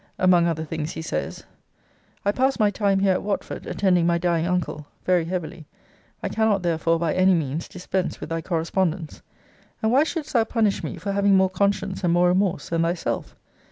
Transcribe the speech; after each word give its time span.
Among 0.17 0.47
other 0.47 0.63
things, 0.65 0.93
he 0.93 1.03
says] 1.03 1.43
I 2.25 2.31
pass 2.31 2.57
my 2.57 2.71
time 2.71 2.97
here 3.01 3.13
at 3.13 3.21
Watford, 3.21 3.67
attending 3.67 4.07
my 4.07 4.17
dying 4.17 4.47
uncle, 4.47 4.87
very 5.05 5.25
heavily. 5.25 5.67
I 6.23 6.27
cannot 6.29 6.63
therefore, 6.63 6.97
by 6.97 7.13
any 7.13 7.35
means, 7.35 7.67
dispense 7.67 8.19
with 8.19 8.29
thy 8.29 8.41
correspondence. 8.41 9.21
And 9.83 9.91
why 9.91 10.03
shouldst 10.03 10.33
thou 10.33 10.43
punish 10.45 10.83
me, 10.83 10.97
for 10.97 11.11
having 11.11 11.35
more 11.37 11.51
conscience 11.51 12.03
and 12.03 12.13
more 12.13 12.29
remorse 12.29 12.69
than 12.69 12.81
thyself? 12.81 13.35